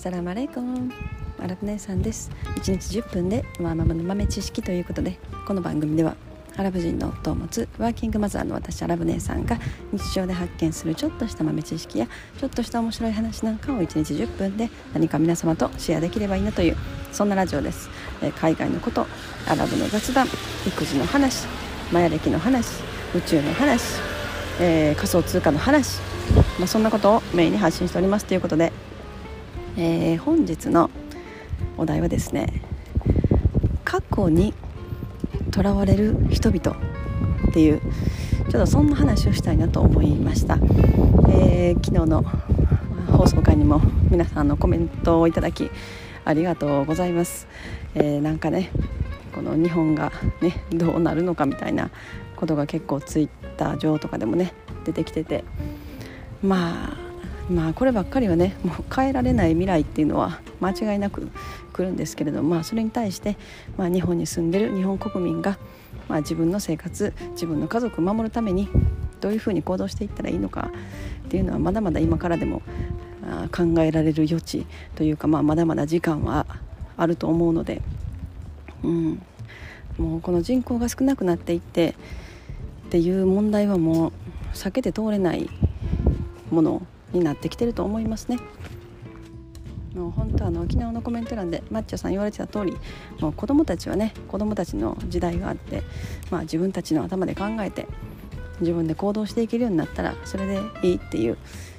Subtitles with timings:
[0.00, 0.90] サラマレイコン
[1.40, 6.16] アラブ姉さんです1日10分でワーママの豆知識ということでこの番組では
[6.56, 9.58] アラブ人の夫を持つワーキングマザーの私アラブ姉さんが
[9.92, 16.78] 日常で発見するちょっとした豆知識やちょっとした面白い話なんかを1日10分で何か皆様とシェアできればいいなという
[17.12, 17.90] そんなラジオです、
[18.22, 19.06] え海外のこと
[19.46, 20.28] アラブの雑談
[20.66, 21.46] 育児の話
[21.92, 22.82] マヤ歴の話
[23.14, 24.00] 宇宙の話、
[24.62, 26.00] えー、仮想通貨の話、
[26.58, 28.72] まあ、そんなことをメインに発信しておりますということで
[29.76, 30.90] えー、本日の
[31.76, 32.62] お題はですね
[33.84, 34.54] 過去に
[35.50, 36.76] とらわれる人々
[37.48, 40.56] っていうちょっとそんな話をしたいなと思いました、
[41.30, 42.22] えー、昨日の
[43.12, 43.80] 放送回にも
[44.10, 45.70] 皆さんのコメントをいただき
[46.24, 47.46] ありがとうございます、
[47.94, 48.70] えー、なんかね
[49.32, 51.90] この日本がねどうなるのかみたいな
[52.36, 54.52] ことが結構ツイッター上とかでもね
[54.84, 55.44] 出てきてて。
[56.42, 56.99] まあ
[57.50, 61.28] まあこればっかりはねもう変えられない未来っていうのは間違いなく
[61.72, 63.36] 来るんですけれども、まあ、それに対して、
[63.76, 65.58] まあ、日本に住んでる日本国民が、
[66.08, 68.68] まあ、自分の生活自分の家族を守るために
[69.20, 70.70] どういうふうに行動していったらいいのか
[71.26, 72.62] っていうのはまだまだ今からでも
[73.56, 76.46] 考えられる余地というか、まあ、まだまだ時間は
[76.96, 77.82] あると思うので、
[78.84, 79.22] うん、
[79.98, 81.94] もうこの人口が少なくなっていって
[82.86, 84.12] っていう問題はもう
[84.54, 85.48] 避けて通れない
[86.50, 88.38] ものになってきてると思いますね。
[89.94, 92.76] もう本当あの昨日のコメント欄でマッチョさん言われてた通り
[93.20, 95.82] もう子供たちはね子供たちの時代があって、
[96.30, 97.88] まあ、自分たちの頭で考えて
[98.60, 101.38] 自分で行動していけるようになったらそれでいいっていう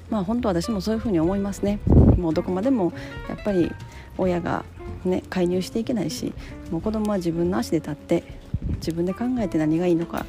[0.10, 1.80] まあ本当私もそういうふうに思いますね
[2.18, 2.92] もうどこまでも
[3.30, 3.72] やっぱり
[4.18, 4.66] 親が
[5.06, 6.34] ね介入していけないし
[6.70, 8.24] もう子供は自分の足で立って
[8.76, 10.26] 自分で考えて何がいいのか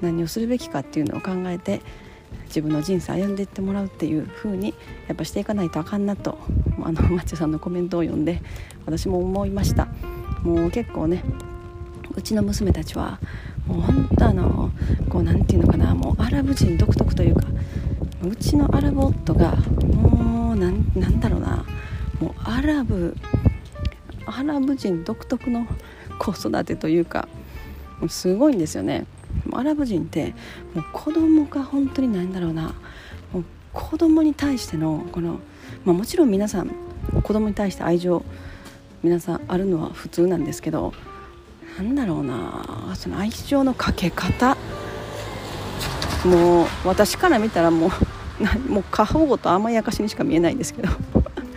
[0.00, 1.82] 何をするべきかっていうのを考えて
[2.46, 4.74] 自分の人生歩んでいってもらうっていう風に
[5.08, 6.38] やっぱしていかないとあかんなと
[6.82, 8.42] あの マッチョさんのコメントを読んで
[8.86, 9.88] 私も思いました。
[10.42, 11.22] もう結構ね
[12.14, 13.20] うちの娘たちは
[13.66, 14.70] もう本当あの
[15.08, 17.46] こう何て言うのかなもうアラブ人独特というか
[18.22, 19.56] うちのアラブ夫が
[19.94, 21.64] もうなんだろうな
[22.20, 23.16] もうアラブ
[24.26, 25.66] アラブ人独特の
[26.18, 27.28] 子育てというか
[28.08, 29.06] すごいんですよね。
[29.50, 30.34] もアラブ人って
[30.74, 32.74] もう子供が本当に何だろうな。
[33.32, 35.38] もう子供に対してのこの、
[35.84, 36.70] まあ、もちろん皆さん
[37.22, 38.24] 子供に対して愛情
[39.02, 40.92] 皆さんあるのは普通なんですけど
[41.78, 42.94] なんだろうな。
[42.94, 44.56] その愛情のかけ方。
[46.24, 47.90] もう私から見たらもう
[48.70, 50.88] もう過保護と甘やかしにしか見えないんですけど。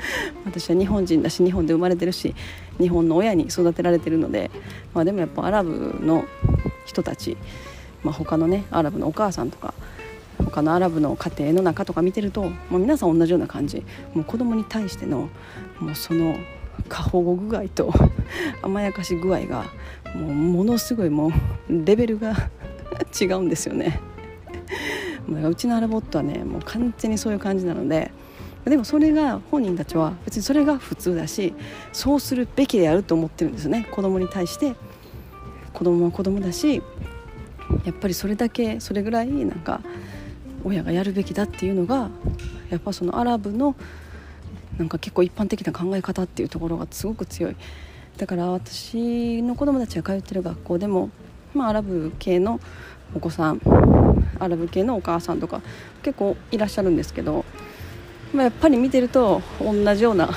[0.46, 2.36] 私は日本人だし日本で生まれてるし
[2.80, 4.52] 日本の親に育てられてるので、
[4.94, 6.26] まあ、でもやっぱアラブの
[6.86, 7.38] 人たち
[8.04, 9.74] まあ、他のねアラブのお母さんとか
[10.38, 13.84] 他のアラブの家庭の中とか見てるともう皆さん同じような感じ。
[14.14, 15.30] もう子供に対しての
[15.80, 16.36] もうその
[16.90, 17.94] 過保護具合と
[18.62, 19.66] 甘やかし具合が
[20.16, 21.32] もうものすごいもう
[21.86, 22.36] レベルが
[23.20, 24.00] 違うんですよね。
[25.48, 28.12] うちのアラボットはねもう完全にそういう感じなので
[28.66, 31.54] でもそれが本人たちは別にそれが普通だし
[31.94, 33.88] そうするべきであると思ってるんですよね。
[33.92, 34.76] 子供に対して。
[35.74, 36.82] 子供は子供だし
[37.86, 39.82] やっぱりそれだけそれぐらいなんか
[40.64, 42.10] 親がやるべきだっていうのが
[42.70, 43.76] やっぱそのアラブの
[44.78, 47.56] なんか結構一般的な考え方っていうところがすごく強い
[48.18, 51.10] だから私の子供たちが通ってる学校でも、
[51.54, 52.60] まあ、アラブ系の
[53.16, 53.62] お子さん
[54.40, 55.62] アラブ系のお母さんとか
[56.02, 57.46] 結構いらっしゃるんですけど、
[58.34, 60.30] まあ、やっぱり見てると同じような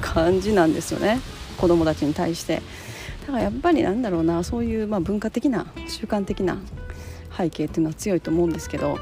[0.00, 1.20] 感じなんですよね
[1.58, 2.62] 子供たちに対して。
[3.22, 6.58] だからやっぱりなんだろうなそういうまあ文化的な習慣的な
[7.36, 8.98] 背景っていうのは強いと思うんですけど、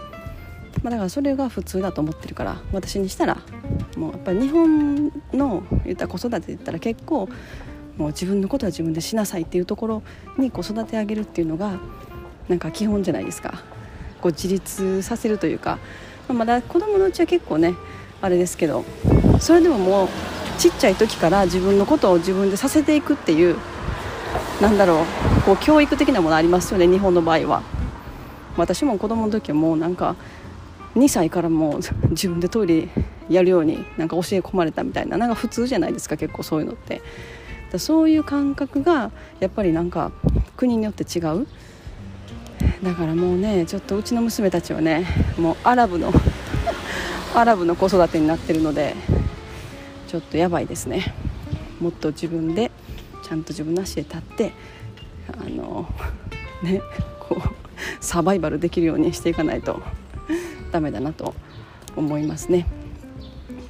[0.83, 3.39] まあ、だからそれが普通だと思ってるから私にしたら
[3.97, 7.29] もうやっぱり日本の言った子育てって言ったら結構
[7.97, 10.03] もう自分のことは自分でしなさいっていうところ
[10.39, 11.79] に子育てあげるっていうのが
[12.49, 13.63] なんか基本じゃないですか。
[14.21, 15.79] こう自立させるというか、
[16.29, 17.75] まあ、まだ子供のうちは結構ね
[18.21, 18.85] あれですけど
[19.41, 20.09] それでももう
[20.59, 23.57] ちっちゃい時から自分のことを自分でさせていくっていう
[24.61, 25.41] なんだろう。
[25.43, 27.63] こう教育的なものありますよね日本の場合は。
[28.57, 30.17] 私も子供の時はもうなんか
[30.97, 31.81] 2歳からもう
[32.11, 32.89] 自分でトイレ
[33.29, 35.17] やるようになんか教え込まれたみたいな。
[35.17, 37.01] なんか普通じゃないですか結構そういうのって。
[37.73, 40.11] だそういう感覚がやっぱりなんか
[40.57, 41.47] 国によって違う。
[42.83, 45.07] だからもうねちょっとうちの娘たちはね
[45.39, 46.13] もうアラブの
[47.35, 48.95] アラブの子育てになってるので
[50.09, 51.15] ちょっとやばいですね。
[51.81, 52.71] もっと自分で
[53.23, 54.53] ちゃんと自分の足で立って
[55.29, 55.93] あの
[56.63, 56.81] ね
[57.21, 57.41] こう
[58.01, 59.81] サバイバルできるようにしていかないと
[60.73, 61.35] ダメだなと
[61.97, 62.67] 思いますね。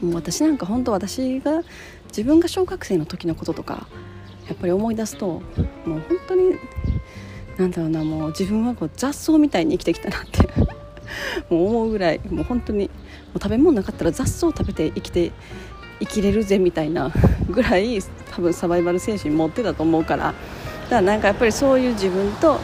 [0.02, 1.62] もう私なんか本当私が
[2.08, 3.86] 自分が小学生の時のこととか
[4.48, 5.42] やっぱり思い出すともう
[5.86, 6.54] 本当に
[7.56, 10.48] なんだろうなもう自分はこう雑草みたいに生きてきたなって
[11.54, 12.90] もう思うぐらいもう本当にも
[13.36, 15.32] う食べ物なかったら雑草を食べて生きて
[16.00, 17.12] 生きれるぜみたいな
[17.48, 18.00] ぐらい
[18.30, 20.24] 多分サバイバル精神持ってたと思うから。
[20.24, 20.36] だか
[20.96, 22.58] らなんかやっぱりそういう自分と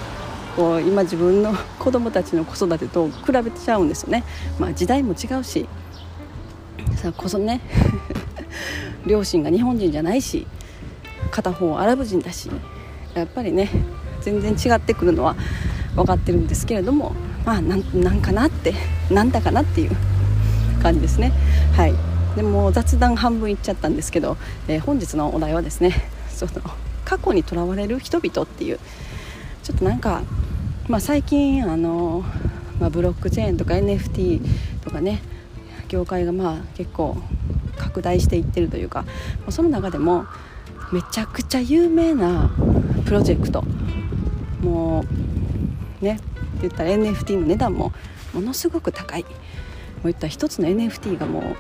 [0.56, 4.24] こう今自分の 子供たちの子育てと比べちゃうんですよね、
[4.58, 5.68] まあ、時代も違うし。
[6.96, 7.60] さこそね。
[9.06, 10.46] 両親が日本人じゃないし
[11.30, 12.50] 片方アラブ人だし。
[13.14, 13.70] やっぱりね
[14.20, 15.36] 全然違ってくるのは
[15.94, 17.12] 分かってるんですけれども
[17.46, 18.74] まあなんなんかなって
[19.10, 19.90] なんだかなっていう
[20.82, 21.32] 感じですね。
[21.74, 21.94] はい。
[22.36, 24.36] でも雑談半分いっちゃったんですけど、
[24.68, 25.92] えー、本日のお題はですね
[26.28, 26.52] その
[27.04, 28.78] 過去にとらわれる人々っていう
[29.62, 30.22] ちょっとなんか、
[30.86, 32.24] まあ、最近あの、
[32.78, 34.42] まあ、ブロックチェーンとか NFT
[34.82, 35.22] とかね
[35.88, 37.16] 業界がまあ結構
[37.76, 39.04] 拡大していってるというか
[39.48, 40.26] その中でも
[40.92, 42.50] めちゃくちゃ有名な
[43.06, 43.62] プロジェクト
[44.60, 45.04] も
[46.02, 46.22] うねって
[46.62, 47.92] 言ったら NFT の値段も
[48.34, 49.22] ものすごく高い。
[49.22, 49.32] もう
[50.04, 51.56] 言ったら1つの NFT がもう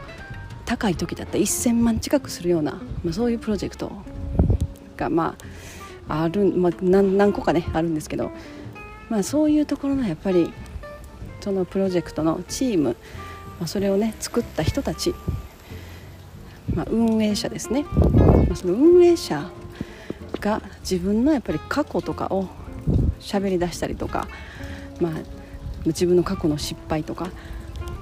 [0.66, 2.72] 高い時だった1000万近くするような、
[3.02, 3.90] まあ、そういうプロジェクト
[4.96, 5.36] がま
[6.08, 8.30] あある、まあ、何個かねあるんですけど、
[9.08, 10.52] まあ、そういうところのやっぱり
[11.40, 12.96] そのプロジェクトのチーム、
[13.58, 15.14] まあ、それをね作った人たち
[16.74, 19.50] まあ、運営者ですね、まあ、その運営者
[20.40, 22.48] が自分のやっぱり過去とかを
[23.18, 24.28] 喋り出したりとか、
[25.00, 25.12] まあ、
[25.86, 27.30] 自分の過去の失敗とか、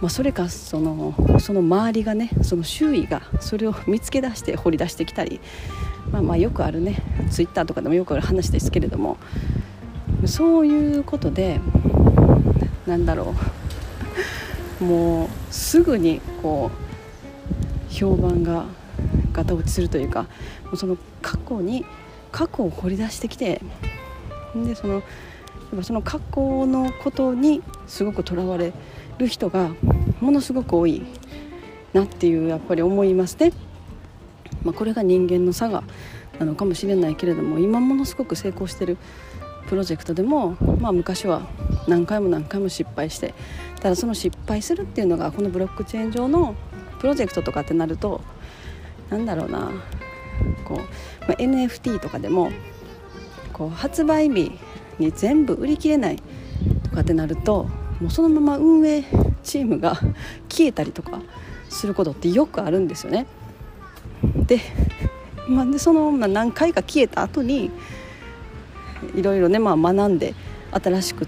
[0.00, 5.40] まあ、それかそのその周りがねその周囲がそれを見つけ出して掘り出してきたり、
[6.10, 9.16] まあ、まあよくあるねツイッターとかでもよくある話ですけれども
[10.26, 11.60] そういうことで
[12.86, 13.34] なんだろ
[14.80, 18.66] うもうすぐにこう評判が
[19.32, 20.22] ガタ落ちするというか
[20.64, 21.84] もうその過去に
[22.32, 23.60] 過去を掘り出してきて
[24.54, 25.02] でその
[25.82, 28.72] その過去のことにすごくとらわれ
[29.18, 29.70] る人が
[30.20, 31.02] ものすごく多い
[31.92, 33.52] なっていうやっぱり思いますね。
[34.64, 35.84] まあ、これが人間の差が
[36.38, 38.96] なのかもしれないけれども今ものすごく成功してる
[39.68, 41.42] プロジェクトでも、まあ、昔は
[41.86, 43.34] 何回も何回も失敗して
[43.80, 46.54] ただその失敗するっていうのがこのブロックチェーン上の
[46.98, 48.20] プロジェクトとかってなると
[49.10, 49.70] なんだろうな
[50.64, 50.78] こう、
[51.28, 52.50] まあ、NFT とかでも
[53.52, 54.52] こう発売日
[54.98, 56.16] に全部売り切れない
[56.84, 57.68] とかってなると
[58.04, 59.02] もうそのまま運営
[59.42, 59.94] チームが
[60.50, 61.22] 消えたりとか
[61.70, 63.26] することってよくあるんですよね。
[64.46, 64.60] で,、
[65.48, 67.70] まあ、でその、まあ、何回か消えた後に
[69.14, 70.34] いろいろね、まあ、学んで
[70.70, 71.26] 新しく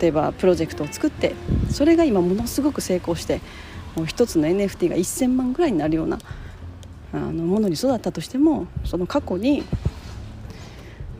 [0.00, 1.34] 例えばプロジェクトを作って
[1.70, 3.40] それが今ものすごく成功して
[3.94, 6.18] もう1つの NFT が1000万ぐらいになるような
[7.12, 9.62] あのものに育ったとしてもその過去に、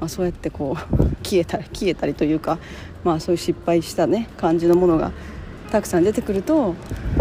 [0.01, 2.59] まあ、そうやってこう消えたり消えたりというか、
[3.05, 5.13] まあ、そういう失敗したね感じのものが
[5.71, 6.75] たくさん出てくると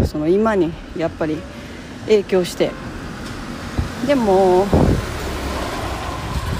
[0.04, 1.38] その今にやっぱり
[2.06, 2.70] 影響して
[4.06, 4.64] でも、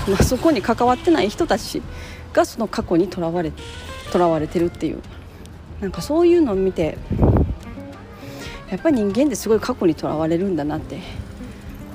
[0.08, 1.82] まあ、そこに関わってない人たち
[2.32, 3.52] がその過去にとらわれ
[4.12, 5.00] とらわれてるっていう。
[5.80, 6.98] なんかそういうのを見て
[8.68, 11.00] やっぱり人間ってすごい過去にとらわれるんだなって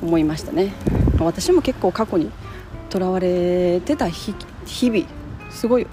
[0.01, 0.73] 思いましたね。
[1.19, 2.31] 私も結構過去に
[2.93, 5.07] とらわれてた日々
[5.49, 5.87] すごい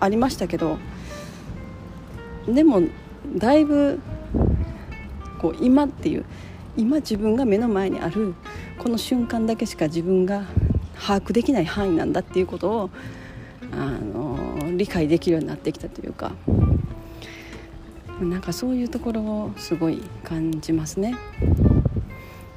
[0.00, 0.78] ありましたけど
[2.48, 2.80] でも
[3.36, 4.00] だいぶ
[5.38, 6.24] こう今っていう
[6.74, 8.34] 今自分が目の前にある
[8.78, 10.46] この瞬間だけしか自分が
[10.98, 12.90] 把握できない範囲なんだっていうことを
[13.72, 16.32] あの理解できるようになってきたというか
[18.18, 21.16] なんかそういうところをすごい感じますね。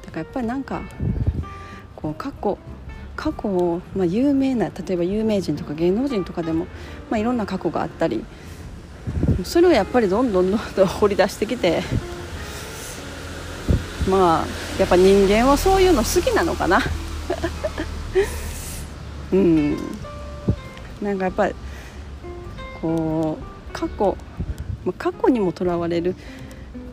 [0.06, 0.80] だからやっぱりなんか
[1.94, 2.56] こう過去
[3.20, 6.64] 過去、まあ、有名な例えば有名人とか芸能人とかでも、
[7.10, 8.24] まあ、いろんな過去があったり
[9.44, 11.82] それをやっぱりどんどんどんどん 掘り出してきて
[14.08, 14.46] まあ
[14.78, 16.80] やっぱ人間はそういうの好きなのかな。
[19.30, 19.76] うん。
[21.02, 21.54] なんかやっぱり
[22.80, 24.16] こう過去
[24.86, 26.16] まあ過去にもとらわれる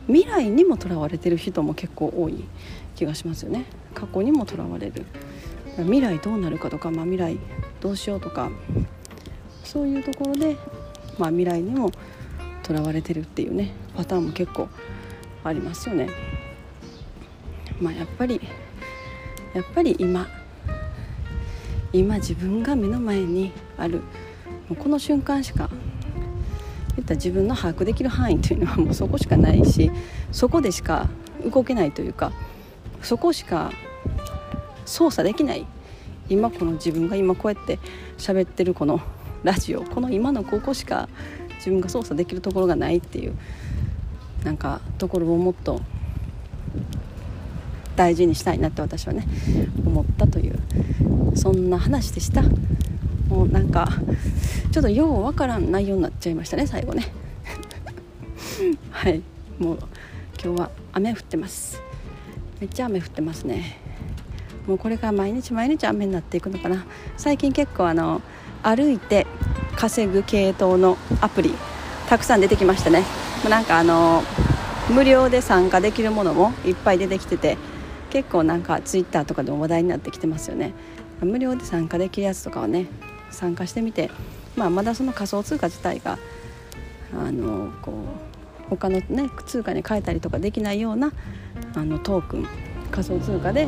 [0.08, 2.44] 未来にもとらわれてる人も結構多い
[2.98, 3.64] 気がしますよね。
[3.96, 5.06] 過去にもとらわれる。
[5.84, 7.38] 未来どうなるかとか、まあ、未来
[7.82, 8.50] どうしようとか
[9.64, 10.56] そういうところで、
[11.18, 11.92] まあ、未来にも
[12.64, 14.70] とらわれてるっていうねパターンも結構
[15.44, 16.10] ありますよね。
[17.80, 18.42] まあ、やっぱり
[19.54, 20.28] やっぱり今
[21.94, 24.02] 今自分が目の前にある
[24.80, 25.70] この瞬間しか
[26.98, 29.92] いった自分の把握できる範囲というのは もうそこしかないし
[30.32, 31.08] そこでしか
[31.52, 32.32] 動けないというか
[33.02, 33.72] そこしか
[34.88, 35.66] 操作できない
[36.30, 37.80] 今この自分が今こうやって
[38.18, 39.00] 喋ってるこの
[39.44, 41.08] ラジオこの今のここしか
[41.58, 43.36] 自分が操作できるところがないっていう
[44.44, 45.82] なんかところをもっと
[47.96, 49.28] 大事にしたいなって私はね
[49.86, 50.60] 思ったという
[51.36, 52.44] そんな話でした。
[53.28, 53.90] もうなんか
[54.72, 57.12] ちょっとようわからん内容になっちゃいましたね最後ね。
[58.92, 59.22] はい。
[59.60, 59.78] もう
[60.42, 61.82] 今日は雨降ってます
[62.60, 63.87] めっちゃ雨降ってますね。
[64.68, 66.86] もうこれから毎日毎日雨になっていくのかな。
[67.16, 68.22] 最近結構あの
[68.62, 69.26] 歩いて
[69.78, 71.54] 稼ぐ系統のアプリ
[72.10, 73.04] たくさん出てきましたね。
[73.50, 74.24] なんかあの
[74.90, 77.58] 無料で参加できるものもいっぱい出てきてて
[78.10, 80.74] 結構なんかツイッターとかでも話題になってきてますよね。
[81.22, 82.88] 無料で参加できるやつとかはね
[83.32, 84.12] 参加してみて、
[84.56, 86.20] まあ、まだその仮想通貨自体が
[87.14, 91.12] あのこう他のね通貨に変えたりとかできないような
[91.74, 92.48] あのトークン
[92.92, 93.68] 仮想通貨で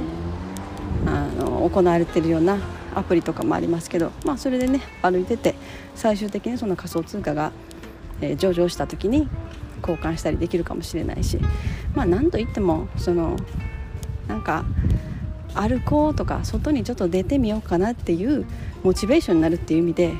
[1.05, 2.57] あの行われているような
[2.95, 5.55] アプリとかもありますけど、まあ、それでね歩いてて
[5.95, 7.51] 最終的にその仮想通貨が、
[8.21, 9.29] えー、上場した時に
[9.81, 11.39] 交換したりできるかもしれないし
[11.95, 13.37] まあ何といってもその
[14.27, 14.65] なんか
[15.55, 18.45] 歩こうとか外にちょっと出てみようかなっていう
[18.83, 20.13] モチベーションになるっていう意味で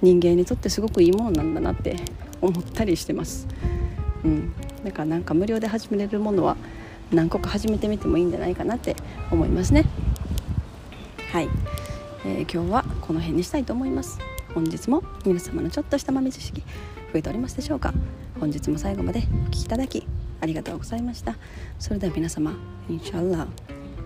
[0.00, 1.96] 人間にとってすごくいいものなんだなって
[2.40, 3.46] 思ったりしてます。
[4.24, 4.52] うん、
[4.84, 6.56] だからなんか無料で始めれるものは
[7.12, 8.96] 何個か始めてみてもいいんじゃないかなって
[9.30, 9.84] 思いますね。
[11.32, 11.48] はい、
[12.24, 14.18] えー、今日はこの辺にしたいと思います。
[14.54, 16.60] 本日も皆様のちょっとした豆知識
[17.12, 17.92] 増えておりますでしょうか。
[18.38, 20.06] 本日も最後までお聴きいただき
[20.40, 21.36] ありがとうございました。
[21.78, 22.52] それでは皆様
[22.88, 23.46] インシャアラ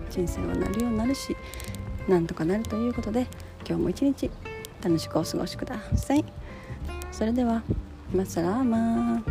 [0.09, 1.35] 人生はなるようになるし
[2.07, 3.27] なんとかなるということで
[3.67, 4.31] 今日も一日
[4.81, 6.25] 楽しくお過ごしください。
[7.11, 7.61] それでは
[8.13, 9.21] マサラーマー